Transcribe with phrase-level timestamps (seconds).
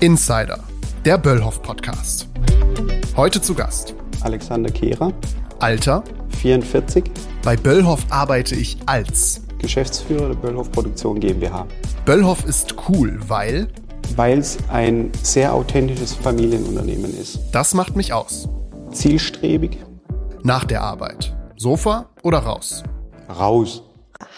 [0.00, 0.60] Insider,
[1.04, 2.28] der Böllhoff Podcast.
[3.16, 5.12] Heute zu Gast Alexander Kehrer,
[5.58, 6.04] Alter,
[6.40, 7.04] 44,
[7.42, 11.66] bei Böllhoff arbeite ich als Geschäftsführer der Böllhoff Produktion GmbH.
[12.04, 13.68] Böllhoff ist cool, weil
[14.14, 17.40] Weil es ein sehr authentisches Familienunternehmen ist.
[17.52, 18.48] das macht mich aus.
[18.92, 19.78] Zielstrebig,
[20.44, 21.36] Nach der Arbeit.
[21.56, 22.84] Sofa oder raus?
[23.28, 23.82] raus.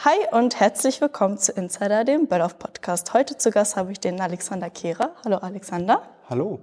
[0.02, 3.12] Hi und herzlich willkommen zu Insider, dem Böllauf Podcast.
[3.12, 5.10] Heute zu Gast habe ich den Alexander Kehrer.
[5.26, 6.00] Hallo Alexander.
[6.30, 6.60] Hallo.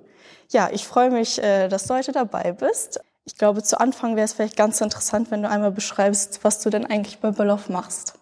[0.49, 2.99] Ja, ich freue mich, äh, dass du heute dabei bist.
[3.25, 6.71] Ich glaube, zu Anfang wäre es vielleicht ganz interessant, wenn du einmal beschreibst, was du
[6.71, 8.15] denn eigentlich bei Böllauf machst.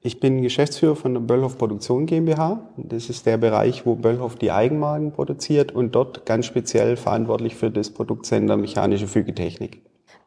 [0.00, 2.60] Ich bin Geschäftsführer von der Böllhoff Produktion GmbH.
[2.76, 7.72] Das ist der Bereich, wo Böllhoff die Eigenmarken produziert und dort ganz speziell verantwortlich für
[7.72, 9.82] das Produktsender mechanische Fügetechnik.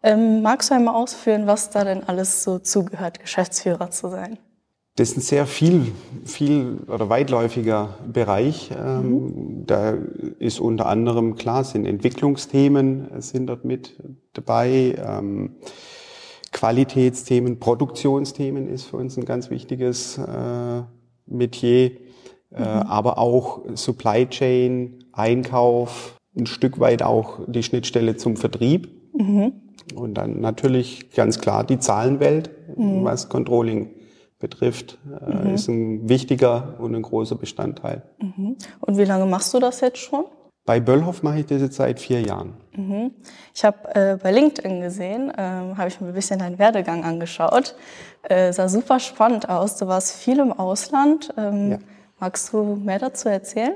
[0.06, 4.38] Ähm, magst du einmal ausführen, was da denn alles so zugehört, Geschäftsführer zu sein?
[4.98, 5.92] Das ist ein sehr viel,
[6.24, 8.70] viel oder weitläufiger Bereich.
[8.72, 9.96] Ähm, Da
[10.38, 14.00] ist unter anderem, klar, sind Entwicklungsthemen äh, sind dort mit
[14.34, 14.96] dabei.
[15.04, 15.56] Ähm,
[16.52, 20.84] Qualitätsthemen, Produktionsthemen ist für uns ein ganz wichtiges äh,
[21.26, 21.92] Metier.
[22.52, 28.88] Äh, aber auch Supply Chain, Einkauf, ein Stück weit auch die Schnittstelle zum Vertrieb.
[29.96, 32.50] Und dann natürlich ganz klar die Zahlenwelt,
[33.04, 33.90] was Controlling
[34.40, 38.04] betrifft, äh, ist ein wichtiger und ein großer Bestandteil.
[38.82, 40.26] Und wie lange machst du das jetzt schon?
[40.66, 42.54] Bei Böllhoff mache ich das jetzt seit vier Jahren.
[43.54, 47.76] Ich habe äh, bei LinkedIn gesehen, ähm, habe ich mir ein bisschen deinen Werdegang angeschaut.
[48.24, 49.78] Äh, sah super spannend aus.
[49.78, 51.32] Du warst viel im Ausland.
[51.38, 51.78] Ähm, Ja.
[52.20, 53.76] Magst du mehr dazu erzählen?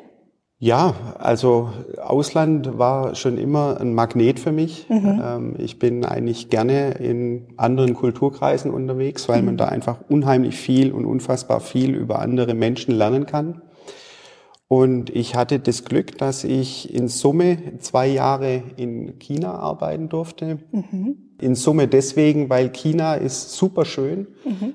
[0.62, 1.70] Ja, also
[2.02, 4.88] Ausland war schon immer ein Magnet für mich.
[4.90, 10.92] Ähm, ich bin eigentlich gerne in anderen Kulturkreisen unterwegs, weil man da einfach unheimlich viel
[10.92, 13.62] und unfassbar viel über andere Menschen lernen kann.
[14.68, 20.60] Und ich hatte das Glück, dass ich in Summe zwei Jahre in China arbeiten durfte.
[21.42, 24.28] In Summe deswegen, weil China ist super schön,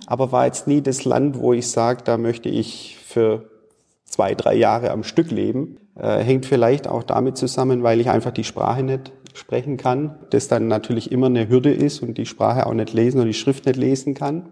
[0.06, 3.50] aber war jetzt nie das Land, wo ich sage, da möchte ich für
[4.14, 5.76] zwei, drei Jahre am Stück leben.
[5.96, 10.16] Äh, hängt vielleicht auch damit zusammen, weil ich einfach die Sprache nicht sprechen kann.
[10.30, 13.34] Das dann natürlich immer eine Hürde ist und die Sprache auch nicht lesen oder die
[13.34, 14.50] Schrift nicht lesen kann.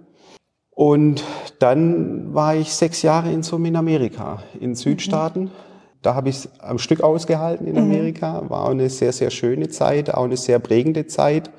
[0.75, 1.23] Und
[1.61, 5.53] dann war ich sechs Jahre in Summe in Amerika, in Südstaaten.
[6.01, 8.49] Da habe ich es am Stück ausgehalten in Amerika.
[8.49, 11.51] War auch eine sehr, sehr schöne Zeit, auch eine sehr prägende Zeit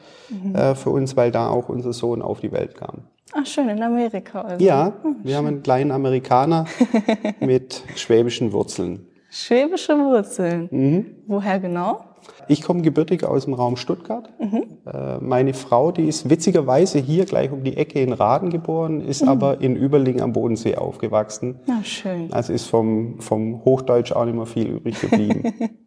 [0.54, 3.04] äh, für uns, weil da auch unser Sohn auf die Welt kam.
[3.36, 4.42] Ach, schön, in Amerika.
[4.42, 4.64] Also.
[4.64, 6.66] Ja, wir haben einen kleinen Amerikaner
[7.40, 9.08] mit schwäbischen Wurzeln.
[9.30, 10.68] Schwäbische Wurzeln.
[10.72, 11.06] Mhm.
[11.26, 12.04] Woher genau?
[12.48, 14.30] Ich komme gebürtig aus dem Raum Stuttgart.
[14.40, 19.24] Äh, Meine Frau, die ist witzigerweise hier gleich um die Ecke in Raden geboren, ist
[19.28, 21.60] aber in Überling am Bodensee aufgewachsen.
[21.66, 22.32] Na, schön.
[22.32, 25.54] Also ist vom, vom Hochdeutsch auch nicht mehr viel übrig geblieben.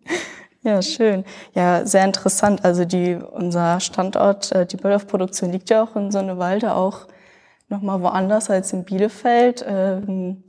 [0.63, 1.23] Ja, schön.
[1.55, 2.65] Ja, sehr interessant.
[2.65, 7.07] Also die, unser Standort, äh, die Böllauf-Produktion liegt ja auch in Sonnewalde, auch
[7.69, 9.65] nochmal woanders als in Bielefeld.
[9.69, 10.43] Ähm,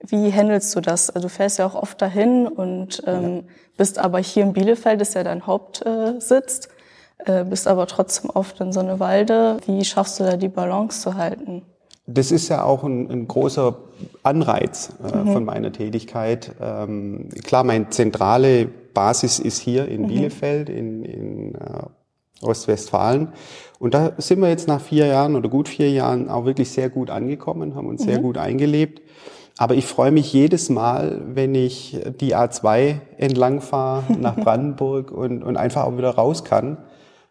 [0.00, 1.10] Wie handelst du das?
[1.10, 3.44] Also Du fährst ja auch oft dahin und ähm,
[3.76, 6.68] bist aber hier in Bielefeld, ist ja dein Hauptsitz,
[7.24, 9.58] äh, bist aber trotzdem oft in Sonnewalde.
[9.66, 11.62] Wie schaffst du da die Balance zu halten?
[12.08, 13.76] Das ist ja auch ein, ein großer
[14.22, 16.52] Anreiz äh, von meiner Tätigkeit.
[16.60, 21.82] Ähm, klar, meine zentrale Basis ist hier in Bielefeld, in, in äh,
[22.42, 23.28] Ostwestfalen.
[23.78, 26.88] Und da sind wir jetzt nach vier Jahren oder gut vier Jahren auch wirklich sehr
[26.88, 29.02] gut angekommen, haben uns sehr gut eingelebt.
[29.58, 35.42] Aber ich freue mich jedes Mal, wenn ich die A2 entlang fahre nach Brandenburg und,
[35.42, 36.78] und einfach auch wieder raus kann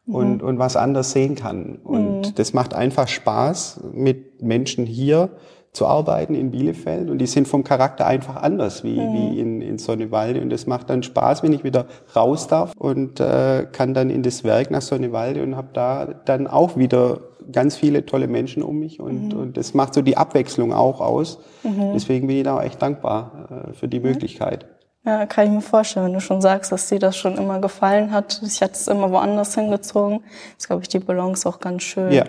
[0.07, 1.79] und, und was anders sehen kann.
[1.83, 5.29] Und das macht einfach Spaß, mit Menschen hier
[5.75, 7.09] zu arbeiten in Bielefeld.
[7.09, 10.41] Und die sind vom Charakter einfach anders wie, wie in, in Sonnewalde.
[10.41, 14.23] Und das macht dann Spaß, wenn ich wieder raus darf und äh, kann dann in
[14.23, 17.19] das Werk nach Sonnewalde und habe da dann auch wieder
[17.51, 18.99] ganz viele tolle Menschen um mich.
[18.99, 21.39] Und, und das macht so die Abwechslung auch aus.
[21.63, 24.65] Deswegen bin ich da auch echt dankbar äh, für die Möglichkeit.
[25.05, 28.11] Ja, kann ich mir vorstellen, wenn du schon sagst, dass dir das schon immer gefallen
[28.11, 28.41] hat.
[28.43, 30.21] Ich hatte es immer woanders hingezogen.
[30.57, 32.11] Ist, glaube ich, die Balance auch ganz schön.
[32.11, 32.23] Ja.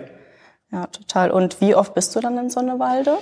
[0.73, 1.31] Ja, total.
[1.31, 3.19] Und wie oft bist du dann in Sonnewalde?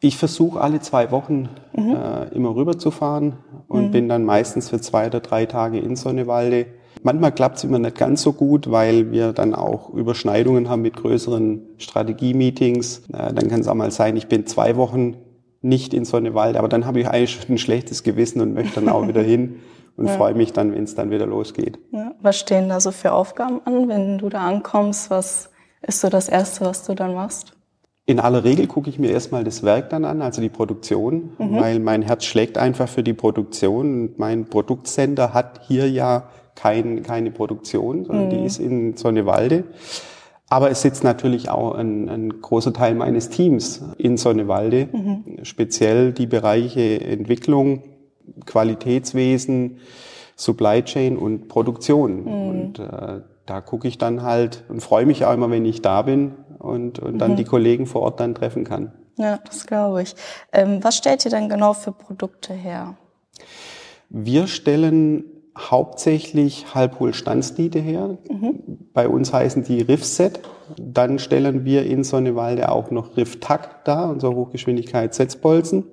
[0.00, 5.18] Ich versuche alle zwei Wochen äh, immer rüberzufahren und bin dann meistens für zwei oder
[5.20, 6.66] drei Tage in Sonnewalde.
[7.02, 10.96] Manchmal klappt es immer nicht ganz so gut, weil wir dann auch Überschneidungen haben mit
[10.96, 13.08] größeren Strategie-Meetings.
[13.12, 15.16] Äh, dann kann es auch mal sein, ich bin zwei Wochen
[15.60, 18.88] nicht in Sonnewalde, aber dann habe ich eigentlich schon ein schlechtes Gewissen und möchte dann
[18.88, 19.56] auch wieder hin
[19.96, 21.78] und freue mich dann, wenn es dann wieder losgeht.
[21.90, 25.10] Ja, was stehen da so für Aufgaben an, wenn du da ankommst?
[25.10, 25.50] Was
[25.82, 27.52] ist so das Erste, was du dann machst?
[28.06, 31.56] In aller Regel gucke ich mir erstmal das Werk dann an, also die Produktion, mhm.
[31.56, 34.08] weil mein Herz schlägt einfach für die Produktion.
[34.08, 38.30] Und mein Produktsender hat hier ja kein, keine Produktion, sondern mhm.
[38.30, 39.64] die ist in Sonnewalde.
[40.48, 45.44] Aber es sitzt natürlich auch ein, ein großer Teil meines Teams in Sonnewalde, mhm.
[45.44, 47.82] speziell die Bereiche Entwicklung,
[48.46, 49.78] Qualitätswesen,
[50.36, 52.24] Supply Chain und Produktion.
[52.24, 52.48] Mhm.
[52.48, 56.02] Und äh, da gucke ich dann halt und freue mich auch immer, wenn ich da
[56.02, 57.36] bin und, und dann mhm.
[57.36, 58.92] die Kollegen vor Ort dann treffen kann.
[59.16, 60.14] Ja, das glaube ich.
[60.52, 62.96] Ähm, was stellt ihr denn genau für Produkte her?
[64.10, 65.24] Wir stellen
[65.56, 68.18] hauptsächlich Halbhohlstandsniete her.
[68.28, 68.88] Mhm.
[68.92, 70.40] Bei uns heißen die Riffset.
[70.76, 75.84] Dann stellen wir in Sonnewalde auch noch Riff-Tack da, unser Hochgeschwindigkeits-Setzbolzen.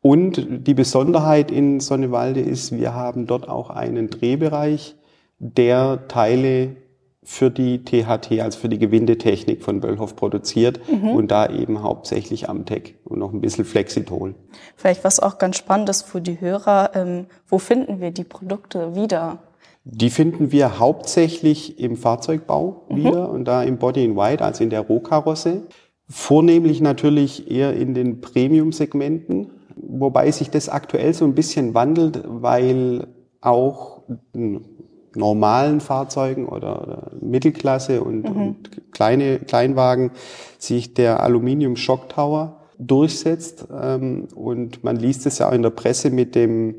[0.00, 4.96] Und die Besonderheit in Sonnewalde ist, wir haben dort auch einen Drehbereich,
[5.44, 6.76] der Teile
[7.22, 11.10] für die THT, also für die Gewindetechnik von Böllhoff produziert mhm.
[11.10, 14.34] und da eben hauptsächlich Amtec und noch ein bisschen Flexitol.
[14.76, 18.94] Vielleicht was auch ganz spannend ist für die Hörer, ähm, wo finden wir die Produkte
[18.94, 19.38] wieder?
[19.84, 22.96] Die finden wir hauptsächlich im Fahrzeugbau mhm.
[22.96, 25.62] wieder und da im Body in White, also in der Rohkarosse.
[26.08, 33.06] Vornehmlich natürlich eher in den Premium-Segmenten, wobei sich das aktuell so ein bisschen wandelt, weil
[33.40, 34.02] auch
[35.16, 38.42] normalen Fahrzeugen oder, oder Mittelklasse und, mhm.
[38.42, 40.10] und, kleine Kleinwagen
[40.58, 43.66] sich der Aluminium Shock Tower durchsetzt.
[43.72, 46.76] Ähm, und man liest es ja auch in der Presse mit dem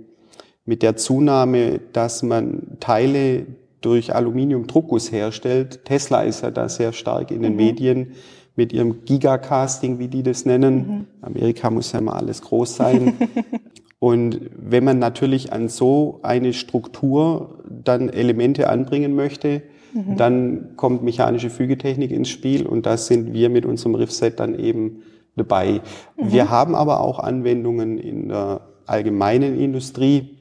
[0.66, 3.46] mit der Zunahme, dass man Teile
[3.82, 5.86] durch Aluminium-Druckguss herstellt.
[5.86, 7.58] Tesla ist ja da sehr stark in den mhm.
[7.58, 8.12] Medien
[8.56, 10.76] mit ihrem Gigacasting, wie die das nennen.
[10.76, 11.06] Mhm.
[11.22, 13.14] Amerika muss ja immer alles groß sein.
[14.06, 19.64] Und wenn man natürlich an so eine Struktur dann Elemente anbringen möchte,
[19.96, 20.16] mhm.
[20.16, 25.02] dann kommt mechanische Fügetechnik ins Spiel und da sind wir mit unserem Riffset dann eben
[25.36, 25.82] dabei.
[26.18, 26.32] Mhm.
[26.32, 30.38] Wir haben aber auch Anwendungen in der allgemeinen Industrie,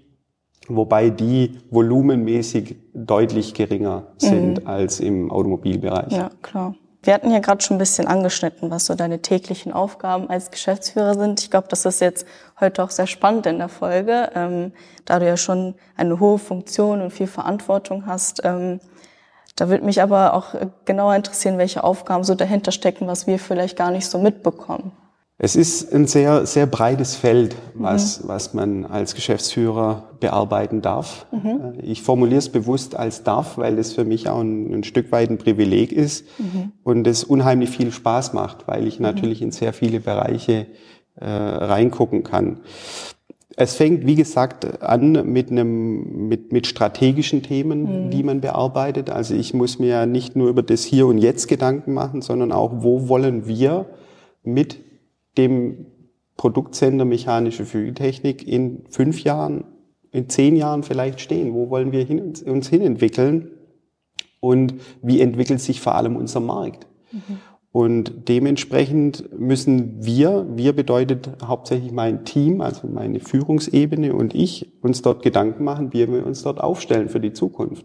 [0.69, 4.67] wobei die volumenmäßig deutlich geringer sind mhm.
[4.67, 6.13] als im Automobilbereich.
[6.13, 6.75] Ja, klar.
[7.05, 11.15] Wir hatten ja gerade schon ein bisschen angeschnitten, was so deine täglichen Aufgaben als Geschäftsführer
[11.15, 11.39] sind.
[11.43, 12.27] Ich glaube, das ist jetzt
[12.59, 14.73] heute auch sehr spannend in der Folge, ähm,
[15.05, 18.41] da du ja schon eine hohe Funktion und viel Verantwortung hast.
[18.43, 18.81] Ähm,
[19.55, 20.55] da würde mich aber auch
[20.87, 24.93] genauer interessieren, welche Aufgaben so dahinter stecken, was wir vielleicht gar nicht so mitbekommen.
[25.37, 28.29] Es ist ein sehr, sehr breites Feld, was, mhm.
[28.29, 31.27] was man als Geschäftsführer bearbeiten darf.
[31.33, 31.81] Mhm.
[31.81, 35.11] Äh, ich formuliere es bewusst als darf, weil es für mich auch ein, ein Stück
[35.11, 36.73] weit ein Privileg ist mhm.
[36.85, 39.07] und es unheimlich viel Spaß macht, weil ich mhm.
[39.07, 40.67] natürlich in sehr viele Bereiche
[41.17, 42.61] äh, reingucken kann.
[43.57, 48.11] Es fängt, wie gesagt, an mit einem, mit, mit strategischen Themen, mhm.
[48.11, 49.11] die man bearbeitet.
[49.11, 52.53] Also ich muss mir ja nicht nur über das Hier und Jetzt Gedanken machen, sondern
[52.53, 53.87] auch, wo wollen wir
[54.45, 54.84] mit
[55.37, 55.87] dem
[56.37, 59.65] Produktsender mechanische Fügetechnik in fünf Jahren,
[60.11, 61.55] in zehn Jahren vielleicht stehen?
[61.55, 63.51] Wo wollen wir hin, uns hinentwickeln?
[64.41, 66.87] Und wie entwickelt sich vor allem unser Markt?
[67.13, 67.39] Mhm.
[67.75, 75.03] Und dementsprechend müssen wir, wir bedeutet hauptsächlich mein Team, also meine Führungsebene und ich, uns
[75.03, 77.85] dort Gedanken machen, wie wir uns dort aufstellen für die Zukunft.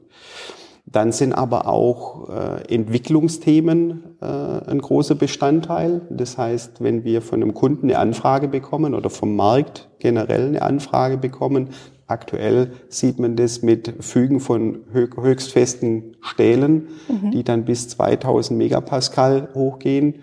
[0.92, 6.02] Dann sind aber auch äh, Entwicklungsthemen äh, ein großer Bestandteil.
[6.10, 10.62] Das heißt, wenn wir von einem Kunden eine Anfrage bekommen oder vom Markt generell eine
[10.64, 11.70] Anfrage bekommen,
[12.08, 17.32] aktuell sieht man das mit Fügen von höchstfesten Stählen, mhm.
[17.32, 20.16] die dann bis 2000 Megapascal hochgehen.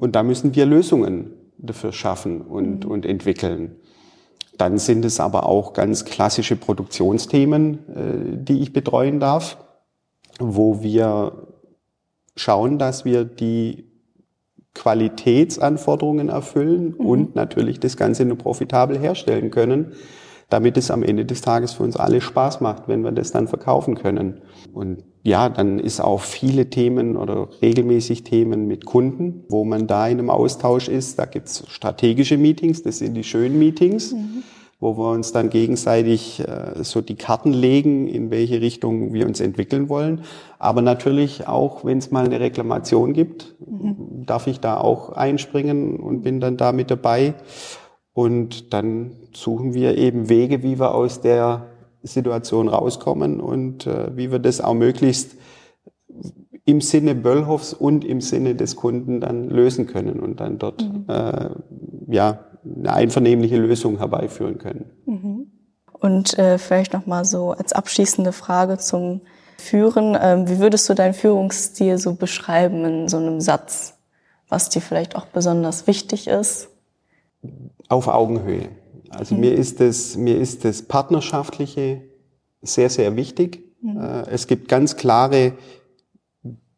[0.00, 2.90] Und da müssen wir Lösungen dafür schaffen und, mhm.
[2.90, 3.76] und entwickeln.
[4.56, 9.58] Dann sind es aber auch ganz klassische Produktionsthemen, äh, die ich betreuen darf
[10.38, 11.48] wo wir
[12.36, 13.84] schauen, dass wir die
[14.74, 17.06] Qualitätsanforderungen erfüllen mhm.
[17.06, 19.92] und natürlich das Ganze nur profitabel herstellen können,
[20.48, 23.48] damit es am Ende des Tages für uns alle Spaß macht, wenn wir das dann
[23.48, 24.40] verkaufen können.
[24.72, 30.06] Und ja, dann ist auch viele Themen oder regelmäßig Themen mit Kunden, wo man da
[30.08, 31.18] in einem Austausch ist.
[31.18, 34.12] Da gibt's strategische Meetings, das sind die schönen Meetings.
[34.12, 34.42] Mhm
[34.80, 39.40] wo wir uns dann gegenseitig äh, so die Karten legen, in welche Richtung wir uns
[39.40, 40.22] entwickeln wollen.
[40.58, 44.24] Aber natürlich auch, wenn es mal eine Reklamation gibt, mhm.
[44.24, 47.34] darf ich da auch einspringen und bin dann da mit dabei.
[48.12, 51.66] Und dann suchen wir eben Wege, wie wir aus der
[52.02, 55.36] Situation rauskommen und äh, wie wir das auch möglichst
[56.64, 61.04] im Sinne Böllhoffs und im Sinne des Kunden dann lösen können und dann dort mhm.
[61.08, 61.50] äh,
[62.08, 64.90] ja eine einvernehmliche Lösung herbeiführen können.
[65.06, 65.52] Mhm.
[65.92, 69.22] Und äh, vielleicht noch mal so als abschließende Frage zum
[69.58, 73.98] Führen: ähm, Wie würdest du deinen Führungsstil so beschreiben in so einem Satz?
[74.48, 76.68] was dir vielleicht auch besonders wichtig ist?
[77.88, 78.68] Auf Augenhöhe.
[79.10, 79.42] Also mhm.
[79.42, 82.02] mir ist das, mir ist das Partnerschaftliche
[82.62, 83.62] sehr, sehr wichtig.
[83.80, 84.00] Mhm.
[84.00, 85.52] Äh, es gibt ganz klare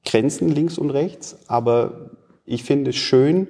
[0.04, 2.11] Grenzen links und rechts, aber
[2.44, 3.49] ich finde es schön,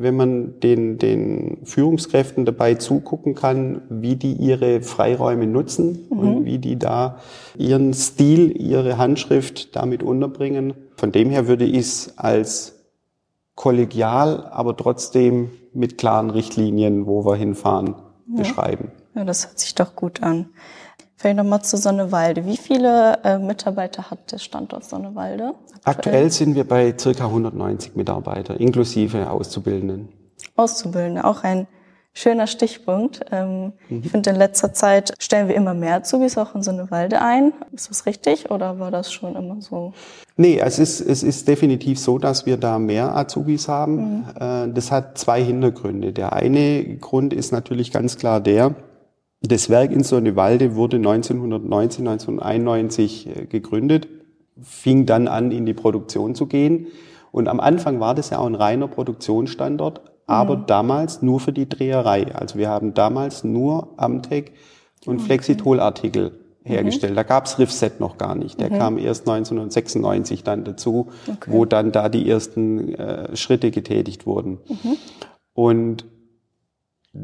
[0.00, 6.18] wenn man den, den Führungskräften dabei zugucken kann, wie die ihre Freiräume nutzen mhm.
[6.18, 7.18] und wie die da
[7.56, 10.74] ihren Stil, ihre Handschrift damit unterbringen.
[10.96, 12.76] Von dem her würde ich es als
[13.54, 17.96] kollegial, aber trotzdem mit klaren Richtlinien, wo wir hinfahren,
[18.28, 18.36] ja.
[18.36, 18.92] beschreiben.
[19.14, 20.50] Ja, das hört sich doch gut an.
[21.18, 22.46] Vielleicht nochmal zu Sonnewalde.
[22.46, 25.54] Wie viele äh, Mitarbeiter hat der Standort Sonnewalde?
[25.82, 25.96] Aktuell?
[25.96, 30.10] aktuell sind wir bei circa 190 Mitarbeiter, inklusive Auszubildenden.
[30.54, 31.66] Auszubildende, auch ein
[32.12, 33.20] schöner Stichpunkt.
[33.32, 34.02] Ähm, mhm.
[34.04, 37.52] Ich finde, in letzter Zeit stellen wir immer mehr Azubis auch in Sonnewalde ein.
[37.72, 39.94] Ist das richtig oder war das schon immer so?
[40.36, 43.96] Nee, es ist, es ist definitiv so, dass wir da mehr Azubis haben.
[43.96, 44.24] Mhm.
[44.38, 46.12] Äh, das hat zwei Hintergründe.
[46.12, 48.76] Der eine Grund ist natürlich ganz klar der,
[49.40, 54.08] das Werk in Sonnewalde wurde 1990, 1991 äh, gegründet,
[54.60, 56.88] fing dann an, in die Produktion zu gehen.
[57.30, 60.66] Und am Anfang war das ja auch ein reiner Produktionsstandort, aber mhm.
[60.66, 62.34] damals nur für die Dreherei.
[62.34, 64.52] Also wir haben damals nur Amtec
[65.06, 65.26] und okay.
[65.26, 66.32] Flexitol-Artikel
[66.64, 67.12] hergestellt.
[67.12, 67.16] Mhm.
[67.16, 68.60] Da gab's Riffset noch gar nicht.
[68.60, 68.78] Der mhm.
[68.78, 71.50] kam erst 1996 dann dazu, okay.
[71.50, 74.58] wo dann da die ersten äh, Schritte getätigt wurden.
[74.68, 74.96] Mhm.
[75.54, 76.04] Und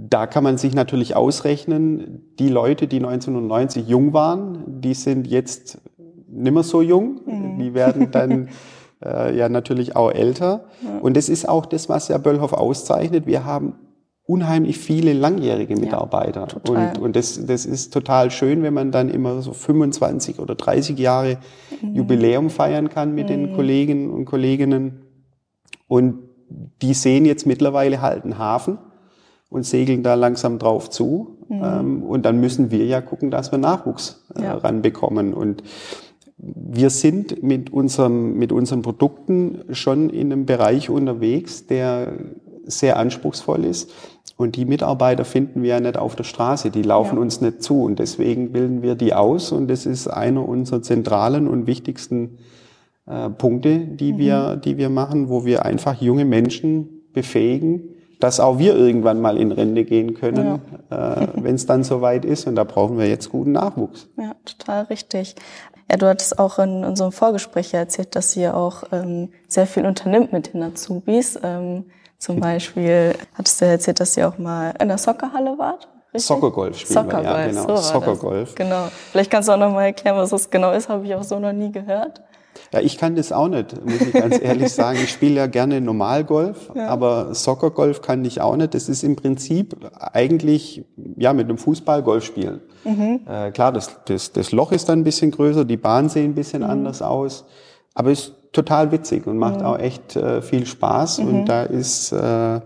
[0.08, 5.80] da kann man sich natürlich ausrechnen, die Leute, die 1990 jung waren, die sind jetzt
[6.28, 7.20] nimmer so jung.
[7.26, 7.58] Mhm.
[7.58, 8.48] Die werden dann
[9.04, 10.64] äh, ja natürlich auch älter.
[10.82, 10.98] Ja.
[11.00, 13.26] Und das ist auch das, was ja Böllhoff auszeichnet.
[13.26, 13.74] Wir haben
[14.26, 16.48] unheimlich viele langjährige Mitarbeiter.
[16.66, 20.54] Ja, und und das, das ist total schön, wenn man dann immer so 25 oder
[20.54, 21.38] 30 Jahre
[21.82, 21.94] mhm.
[21.94, 23.28] Jubiläum feiern kann mit mhm.
[23.28, 25.02] den Kollegen und Kolleginnen.
[25.86, 26.20] Und
[26.82, 28.78] die sehen jetzt mittlerweile halt einen Hafen
[29.54, 31.36] und segeln da langsam drauf zu.
[31.48, 31.62] Mhm.
[31.62, 34.54] Ähm, und dann müssen wir ja gucken, dass wir Nachwuchs äh, ja.
[34.56, 35.32] ranbekommen.
[35.32, 35.62] Und
[36.36, 42.14] wir sind mit, unserem, mit unseren Produkten schon in einem Bereich unterwegs, der
[42.64, 43.92] sehr anspruchsvoll ist.
[44.36, 47.22] Und die Mitarbeiter finden wir ja nicht auf der Straße, die laufen ja.
[47.22, 47.84] uns nicht zu.
[47.84, 49.52] Und deswegen bilden wir die aus.
[49.52, 52.38] Und das ist einer unserer zentralen und wichtigsten
[53.06, 54.18] äh, Punkte, die, mhm.
[54.18, 59.36] wir, die wir machen, wo wir einfach junge Menschen befähigen, dass auch wir irgendwann mal
[59.36, 61.22] in Rente gehen können, ja.
[61.22, 62.46] äh, wenn es dann soweit ist.
[62.46, 64.08] Und da brauchen wir jetzt guten Nachwuchs.
[64.16, 65.34] Ja, total richtig.
[65.90, 70.32] Ja, du hattest auch in unserem Vorgespräch erzählt, dass ihr auch ähm, sehr viel unternimmt
[70.32, 71.38] mit den Azubis.
[71.42, 71.84] Ähm,
[72.18, 75.88] zum Beispiel hattest du erzählt, dass ihr auch mal in der Soccerhalle wart.
[76.14, 77.76] Soccergolf spielen Soccergolf, wir, ja, genau.
[77.76, 78.54] So Soccergolf.
[78.54, 78.88] Genau.
[79.10, 81.38] Vielleicht kannst du auch noch mal erklären, was das genau ist, habe ich auch so
[81.38, 82.22] noch nie gehört.
[82.72, 84.98] Ja, ich kann das auch nicht, muss ich ganz ehrlich sagen.
[85.02, 86.88] Ich spiele ja gerne Normalgolf, ja.
[86.88, 88.74] aber Soccergolf kann ich auch nicht.
[88.74, 90.84] Das ist im Prinzip eigentlich
[91.16, 92.60] ja mit einem Fußball Golf spielen.
[92.84, 93.20] Mhm.
[93.28, 96.34] Äh, klar, das, das, das Loch ist dann ein bisschen größer, die Bahn sehen ein
[96.34, 96.70] bisschen mhm.
[96.70, 97.44] anders aus,
[97.94, 99.66] aber ist total witzig und macht mhm.
[99.66, 101.18] auch echt äh, viel Spaß.
[101.18, 101.44] Und mhm.
[101.46, 102.60] da ist äh,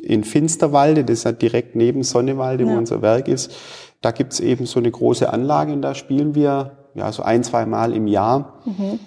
[0.00, 2.72] in Finsterwalde, das ist ja direkt neben Sonnewalde, ja.
[2.72, 3.52] wo unser Werk ist,
[4.02, 7.66] da gibt's eben so eine große Anlage und da spielen wir ja so ein, zwei
[7.66, 8.60] Mal im Jahr.
[8.64, 9.00] Mhm.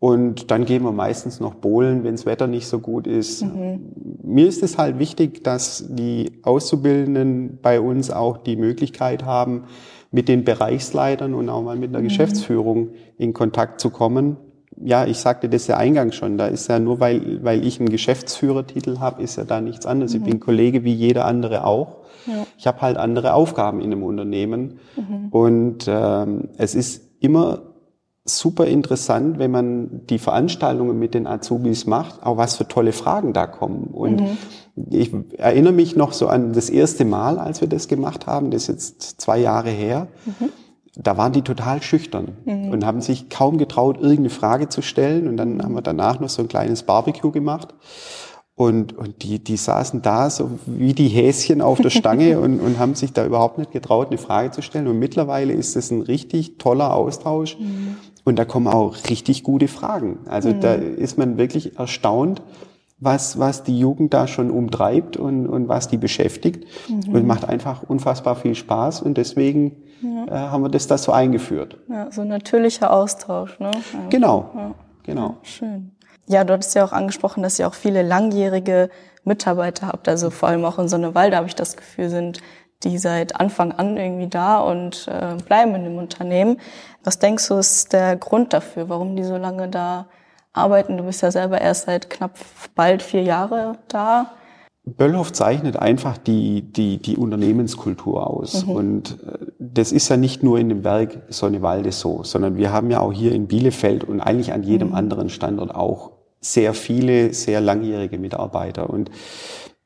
[0.00, 3.42] Und dann gehen wir meistens noch bowlen, wenn das Wetter nicht so gut ist.
[3.42, 3.92] Mhm.
[4.22, 9.64] Mir ist es halt wichtig, dass die Auszubildenden bei uns auch die Möglichkeit haben,
[10.10, 12.04] mit den Bereichsleitern und auch mal mit der mhm.
[12.04, 12.88] Geschäftsführung
[13.18, 14.38] in Kontakt zu kommen.
[14.82, 16.38] Ja, ich sagte das ja eingangs schon.
[16.38, 20.14] Da ist ja nur, weil, weil ich einen Geschäftsführertitel habe, ist ja da nichts anderes.
[20.14, 20.20] Mhm.
[20.20, 21.98] Ich bin Kollege wie jeder andere auch.
[22.26, 22.46] Ja.
[22.56, 24.78] Ich habe halt andere Aufgaben in einem Unternehmen.
[24.96, 25.28] Mhm.
[25.30, 27.69] Und ähm, es ist immer
[28.38, 33.32] super interessant, wenn man die Veranstaltungen mit den Azubis macht, auch was für tolle Fragen
[33.32, 33.84] da kommen.
[33.92, 34.38] Und mhm.
[34.90, 38.62] ich erinnere mich noch so an das erste Mal, als wir das gemacht haben, das
[38.62, 40.08] ist jetzt zwei Jahre her.
[40.26, 40.50] Mhm.
[40.96, 42.70] Da waren die total schüchtern mhm.
[42.70, 45.28] und haben sich kaum getraut, irgendeine Frage zu stellen.
[45.28, 47.74] Und dann haben wir danach noch so ein kleines Barbecue gemacht.
[48.60, 52.78] Und, und die, die saßen da so wie die Häschen auf der Stange und, und
[52.78, 54.86] haben sich da überhaupt nicht getraut, eine Frage zu stellen.
[54.86, 57.58] Und mittlerweile ist es ein richtig toller Austausch.
[57.58, 57.96] Mhm.
[58.24, 60.18] Und da kommen auch richtig gute Fragen.
[60.26, 60.60] Also mhm.
[60.60, 62.42] da ist man wirklich erstaunt,
[62.98, 66.66] was, was die Jugend da schon umtreibt und, und was die beschäftigt.
[66.88, 67.14] Mhm.
[67.14, 69.02] Und macht einfach unfassbar viel Spaß.
[69.02, 70.26] Und deswegen ja.
[70.26, 71.78] äh, haben wir das da so eingeführt.
[71.88, 73.58] Ja, so ein natürlicher Austausch.
[73.58, 73.70] Ne?
[73.92, 74.08] Ja.
[74.10, 74.74] Genau, ja.
[75.02, 75.36] genau.
[75.42, 75.92] schön.
[76.28, 78.90] Ja, du hattest ja auch angesprochen, dass ihr auch viele langjährige
[79.24, 80.08] Mitarbeiter habt.
[80.08, 82.40] Also vor allem auch in Sonnewalde habe ich das Gefühl, sind
[82.82, 86.58] die seit Anfang an irgendwie da und äh, bleiben in dem Unternehmen.
[87.04, 90.06] Was denkst du, ist der Grund dafür, warum die so lange da
[90.52, 90.96] arbeiten?
[90.96, 92.38] Du bist ja selber erst seit knapp
[92.74, 94.32] bald vier Jahre da.
[94.84, 98.64] Böllhoff zeichnet einfach die, die, die Unternehmenskultur aus.
[98.64, 98.72] Mhm.
[98.72, 102.90] Und äh, das ist ja nicht nur in dem Werk Sonnewalde so, sondern wir haben
[102.90, 104.94] ja auch hier in Bielefeld und eigentlich an jedem mhm.
[104.94, 108.88] anderen Standort auch sehr viele, sehr langjährige Mitarbeiter.
[108.88, 109.10] Und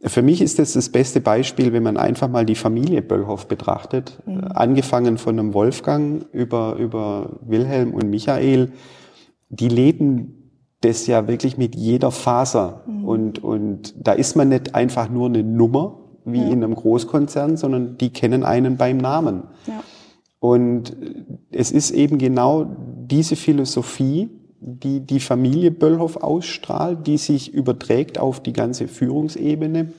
[0.06, 4.18] für mich ist das das beste Beispiel, wenn man einfach mal die Familie Böllhoff betrachtet,
[4.26, 4.44] mhm.
[4.54, 8.72] angefangen von einem Wolfgang über, über Wilhelm und Michael.
[9.48, 10.50] Die leben
[10.82, 12.82] das ja wirklich mit jeder Faser.
[12.86, 13.04] Mhm.
[13.04, 16.48] Und, und da ist man nicht einfach nur eine Nummer, wie ja.
[16.48, 19.44] in einem Großkonzern, sondern die kennen einen beim Namen.
[19.66, 19.82] Ja.
[20.38, 20.94] Und
[21.50, 22.66] es ist eben genau
[23.06, 24.28] diese Philosophie,
[24.66, 29.92] die die Familie Böllhoff ausstrahlt, die sich überträgt auf die ganze Führungsebene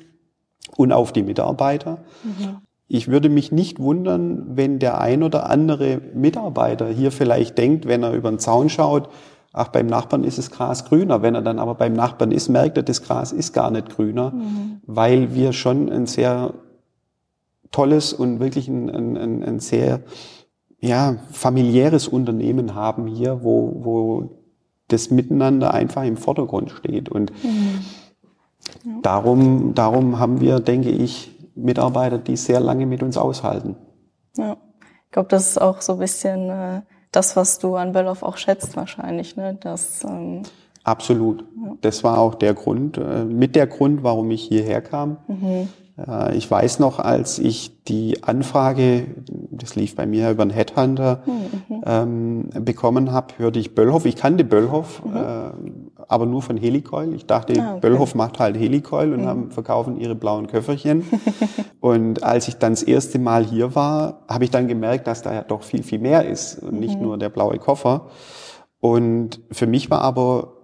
[0.75, 1.99] und auf die Mitarbeiter.
[2.23, 2.57] Mhm.
[2.87, 8.01] Ich würde mich nicht wundern, wenn der ein oder andere Mitarbeiter hier vielleicht denkt, wenn
[8.01, 9.09] er über den Zaun schaut,
[9.53, 11.21] ach, beim Nachbarn ist das Gras grüner.
[11.21, 14.31] Wenn er dann aber beim Nachbarn ist, merkt er, das Gras ist gar nicht grüner,
[14.31, 14.81] mhm.
[14.85, 16.53] weil wir schon ein sehr
[17.71, 20.01] tolles und wirklich ein, ein, ein sehr
[20.79, 24.44] ja, familiäres Unternehmen haben hier, wo, wo
[24.87, 27.09] das Miteinander einfach im Vordergrund steht.
[27.09, 27.79] Und mhm.
[28.83, 28.91] ja.
[29.01, 33.75] darum, darum haben wir, denke ich, Mitarbeiter, die sehr lange mit uns aushalten.
[34.37, 34.57] Ja,
[35.05, 38.37] ich glaube, das ist auch so ein bisschen äh, das, was du an Böllhoff auch
[38.37, 39.57] schätzt wahrscheinlich, ne?
[39.61, 40.43] Das, ähm
[40.83, 41.41] Absolut.
[41.41, 41.73] Ja.
[41.81, 45.17] Das war auch der Grund, äh, mit der Grund, warum ich hierher kam.
[45.27, 45.69] Mhm.
[45.97, 49.07] Äh, ich weiß noch, als ich die Anfrage,
[49.51, 51.83] das lief bei mir über einen Headhunter, mhm.
[51.85, 54.05] ähm, bekommen habe, hörte ich Böllhoff.
[54.05, 55.15] Ich kannte Böllhoff, mhm.
[55.15, 55.51] äh,
[56.07, 57.13] aber nur von Helicoil.
[57.13, 57.79] Ich dachte, ah, okay.
[57.81, 59.27] Böllhoff macht halt Helicoil und mhm.
[59.27, 61.03] haben, verkaufen ihre blauen Köfferchen.
[61.79, 65.33] und als ich dann das erste Mal hier war, habe ich dann gemerkt, dass da
[65.33, 67.03] ja doch viel, viel mehr ist und nicht mhm.
[67.03, 68.07] nur der blaue Koffer.
[68.79, 70.54] Und für mich war aber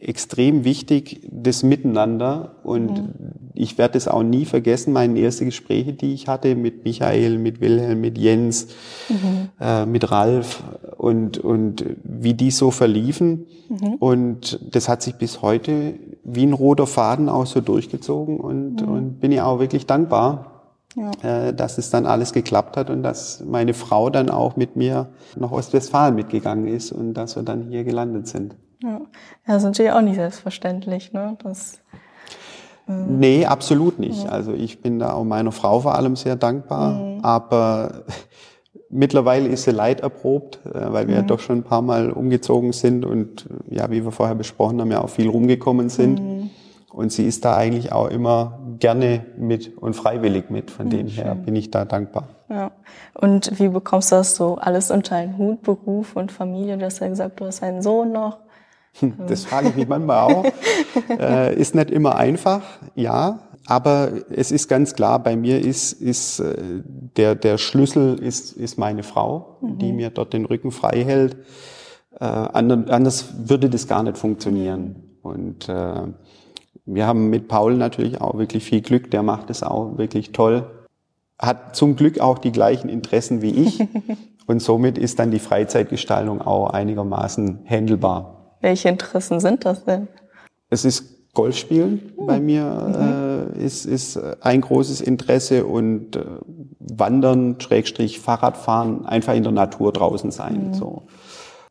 [0.00, 2.56] extrem wichtig, das Miteinander.
[2.64, 3.14] Und mhm.
[3.54, 7.60] ich werde es auch nie vergessen, meine ersten Gespräche, die ich hatte mit Michael, mit
[7.60, 8.68] Wilhelm, mit Jens,
[9.08, 9.50] mhm.
[9.60, 10.62] äh, mit Ralf
[10.96, 13.46] und, und wie die so verliefen.
[13.68, 13.94] Mhm.
[13.94, 18.88] Und das hat sich bis heute wie ein roter Faden auch so durchgezogen und, mhm.
[18.88, 20.46] und bin ja auch wirklich dankbar.
[20.96, 21.12] Ja.
[21.22, 25.10] Äh, dass es dann alles geklappt hat und dass meine Frau dann auch mit mir
[25.36, 28.56] nach Ostwestfalen mitgegangen ist und dass wir dann hier gelandet sind.
[28.82, 29.00] Ja,
[29.46, 31.36] das ist natürlich auch nicht selbstverständlich, ne?
[31.42, 31.80] Das,
[32.88, 34.24] ähm nee, absolut nicht.
[34.24, 34.30] Ja.
[34.30, 37.24] Also ich bin da auch meiner Frau vor allem sehr dankbar, mhm.
[37.24, 38.04] aber
[38.88, 41.20] mittlerweile ist sie leiderprobt, äh, weil wir mhm.
[41.20, 44.90] ja doch schon ein paar Mal umgezogen sind und ja, wie wir vorher besprochen haben,
[44.90, 46.20] ja auch viel rumgekommen sind.
[46.20, 46.50] Mhm.
[46.92, 50.72] Und sie ist da eigentlich auch immer gerne mit und freiwillig mit.
[50.72, 52.26] Von ja, dem her bin ich da dankbar.
[52.48, 52.72] Ja.
[53.14, 56.76] Und wie bekommst du das so alles unter einen Hut, Beruf und Familie?
[56.78, 58.38] Du hast ja gesagt, du hast einen Sohn noch.
[59.28, 60.44] Das frage ich mich manchmal auch.
[61.18, 62.62] äh, ist nicht immer einfach,
[62.94, 63.40] ja.
[63.66, 66.54] Aber es ist ganz klar, bei mir ist, ist äh,
[67.16, 69.78] der, der Schlüssel ist, ist meine Frau, mhm.
[69.78, 71.36] die mir dort den Rücken frei hält.
[72.18, 74.96] Äh, anders würde das gar nicht funktionieren.
[75.22, 76.02] Und äh,
[76.86, 80.66] wir haben mit Paul natürlich auch wirklich viel Glück, der macht es auch wirklich toll.
[81.38, 83.80] Hat zum Glück auch die gleichen Interessen wie ich.
[84.46, 88.39] und somit ist dann die Freizeitgestaltung auch einigermaßen handelbar.
[88.60, 90.08] Welche Interessen sind das denn?
[90.68, 92.26] Es ist Golfspielen hm.
[92.26, 93.56] bei mir, mhm.
[93.56, 96.24] äh, ist, ist ein großes Interesse und äh,
[96.78, 100.68] Wandern, Schrägstrich, Fahrradfahren, einfach in der Natur draußen sein.
[100.68, 100.74] Mhm.
[100.74, 101.02] So.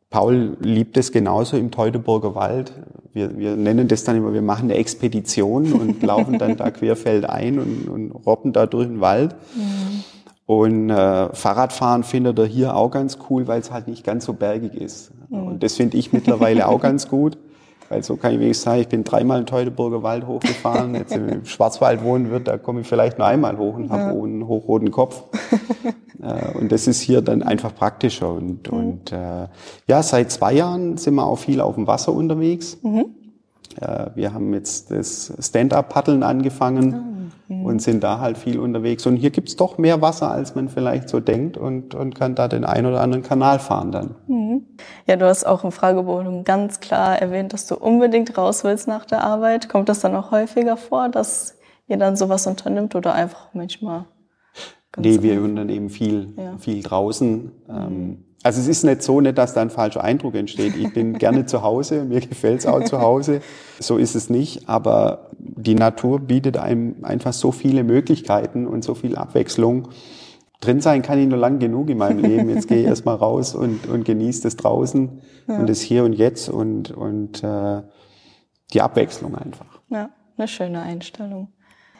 [0.08, 2.72] Paul liebt es genauso im Teutoburger Wald.
[3.12, 7.28] Wir, wir nennen das dann immer, wir machen eine Expedition und laufen dann da querfeld
[7.28, 9.36] ein und, und robben da durch den Wald.
[9.54, 10.04] Mhm.
[10.50, 14.32] Und äh, Fahrradfahren findet er hier auch ganz cool, weil es halt nicht ganz so
[14.32, 15.12] bergig ist.
[15.28, 15.46] Mhm.
[15.46, 17.38] Und das finde ich mittlerweile auch ganz gut.
[17.88, 20.96] Weil so kann ich wenigstens sagen, ich bin dreimal in Teutoburger Wald hochgefahren.
[20.96, 24.24] Jetzt im Schwarzwald wohnen wird, da komme ich vielleicht nur einmal hoch und habe ja.
[24.24, 25.22] einen hochroten Kopf.
[26.22, 28.30] Äh, und das ist hier dann einfach praktischer.
[28.30, 28.78] Und, mhm.
[28.78, 29.46] und äh,
[29.86, 32.76] ja, seit zwei Jahren sind wir auch viel auf dem Wasser unterwegs.
[32.82, 33.06] Mhm.
[33.80, 36.94] Äh, wir haben jetzt das Stand-up-Paddeln angefangen.
[36.94, 37.10] Ah
[37.50, 37.66] mhm.
[37.66, 39.04] und sind da halt viel unterwegs.
[39.06, 42.48] Und hier gibt's doch mehr Wasser, als man vielleicht so denkt und, und kann da
[42.48, 44.14] den ein oder anderen Kanal fahren dann.
[44.28, 44.64] Mhm.
[45.06, 49.04] Ja, du hast auch im Fragebogen ganz klar erwähnt, dass du unbedingt raus willst nach
[49.04, 49.68] der Arbeit.
[49.68, 54.04] Kommt das dann auch häufiger vor, dass ihr dann sowas unternimmt oder einfach manchmal?
[54.96, 56.56] Nee, wir unternehmen viel, ja.
[56.58, 57.52] viel draußen.
[57.68, 60.76] Ähm, also es ist nicht so, nicht, dass da ein falscher Eindruck entsteht.
[60.76, 63.40] Ich bin gerne zu Hause, mir gefällt's auch zu Hause.
[63.78, 68.94] So ist es nicht, aber die Natur bietet einem einfach so viele Möglichkeiten und so
[68.94, 69.88] viel Abwechslung.
[70.60, 72.48] drin sein kann ich nur lang genug in meinem Leben.
[72.50, 75.58] Jetzt gehe ich erstmal raus und, und genieße das draußen ja.
[75.58, 77.82] und das Hier und Jetzt und, und äh,
[78.72, 79.80] die Abwechslung einfach.
[79.90, 81.48] Ja, eine schöne Einstellung.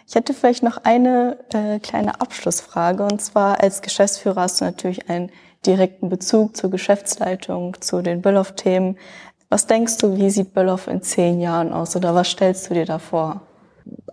[0.07, 3.05] Ich hätte vielleicht noch eine äh, kleine Abschlussfrage.
[3.05, 5.31] Und zwar als Geschäftsführer hast du natürlich einen
[5.67, 8.97] direkten Bezug zur Geschäftsleitung, zu den Böllhoff-Themen.
[9.49, 12.87] Was denkst du, wie sieht Böllhoff in zehn Jahren aus oder was stellst du dir
[12.87, 13.43] da vor?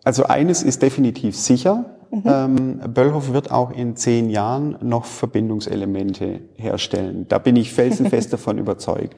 [0.03, 1.96] Also eines ist definitiv sicher.
[2.11, 2.23] Mhm.
[2.25, 7.25] Ähm, Böllhoff wird auch in zehn Jahren noch Verbindungselemente herstellen.
[7.27, 9.15] Da bin ich felsenfest davon überzeugt.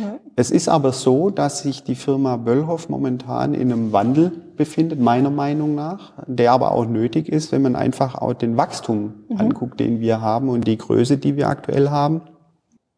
[0.00, 0.18] Ja.
[0.36, 5.30] Es ist aber so, dass sich die Firma Böllhoff momentan in einem Wandel befindet, meiner
[5.30, 9.36] Meinung nach, der aber auch nötig ist, wenn man einfach auch den Wachstum mhm.
[9.36, 12.20] anguckt, den wir haben und die Größe, die wir aktuell haben.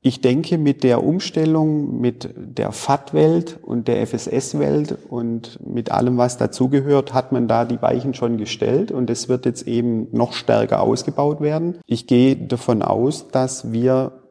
[0.04, 6.38] Ich denke, mit der Umstellung, mit der FAT-Welt und der FSS-Welt und mit allem, was
[6.38, 10.82] dazugehört, hat man da die Weichen schon gestellt und es wird jetzt eben noch stärker
[10.82, 11.78] ausgebaut werden.
[11.86, 14.22] Ich gehe davon aus, dass wir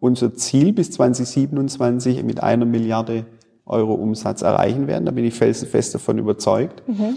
[0.00, 3.26] unser Ziel bis 2027 mit einer Milliarde
[3.66, 5.04] Euro Umsatz erreichen werden.
[5.04, 6.82] Da bin ich felsenfest davon überzeugt.
[6.88, 7.16] Mhm.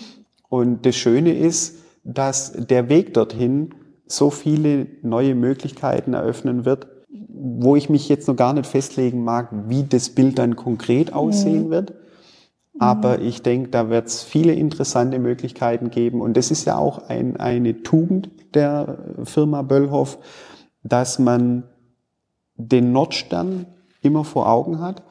[0.49, 3.73] Und das Schöne ist, dass der Weg dorthin
[4.05, 6.87] so viele neue Möglichkeiten eröffnen wird,
[7.39, 11.67] wo ich mich jetzt noch gar nicht festlegen mag, wie das Bild dann konkret aussehen
[11.67, 11.69] mhm.
[11.69, 11.93] wird.
[12.79, 16.21] Aber ich denke, da wird es viele interessante Möglichkeiten geben.
[16.21, 20.19] Und das ist ja auch ein, eine Tugend der Firma Böllhoff,
[20.83, 21.63] dass man
[22.55, 23.65] den Nordstern
[24.01, 25.03] immer vor Augen hat,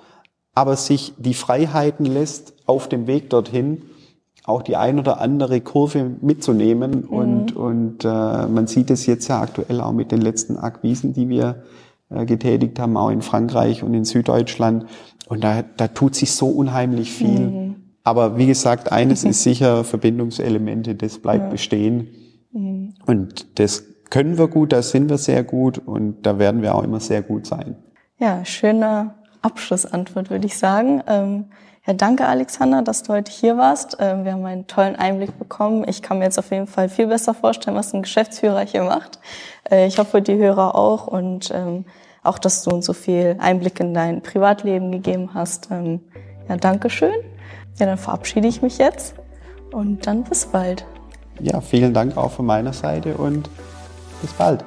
[0.54, 3.82] aber sich die Freiheiten lässt, auf dem Weg dorthin
[4.46, 7.02] auch die ein oder andere Kurve mitzunehmen.
[7.02, 7.08] Mhm.
[7.08, 11.28] Und, und äh, man sieht es jetzt ja aktuell auch mit den letzten Akquisen, die
[11.28, 11.64] wir
[12.08, 14.86] getätigt haben, auch in Frankreich und in Süddeutschland.
[15.28, 17.40] Und da, da tut sich so unheimlich viel.
[17.40, 17.76] Mhm.
[18.04, 21.50] Aber wie gesagt, eines ist sicher, Verbindungselemente, das bleibt ja.
[21.50, 22.08] bestehen.
[22.52, 22.94] Mhm.
[23.06, 26.84] Und das können wir gut, da sind wir sehr gut und da werden wir auch
[26.84, 27.76] immer sehr gut sein.
[28.18, 31.02] Ja, schöne Abschlussantwort, würde ich sagen.
[31.08, 31.46] Ähm,
[31.86, 33.96] ja, danke Alexander, dass du heute hier warst.
[34.00, 35.84] Ähm, wir haben einen tollen Einblick bekommen.
[35.88, 39.20] Ich kann mir jetzt auf jeden Fall viel besser vorstellen, was ein Geschäftsführer hier macht.
[39.70, 41.84] Äh, ich hoffe, die Hörer auch und ähm,
[42.22, 45.68] auch, dass du uns so viel Einblick in dein Privatleben gegeben hast.
[45.70, 46.00] Ähm,
[46.48, 47.14] ja, danke schön.
[47.78, 49.14] Ja, dann verabschiede ich mich jetzt
[49.72, 50.84] und dann bis bald.
[51.40, 53.48] Ja, vielen Dank auch von meiner Seite und
[54.22, 54.64] bis bald.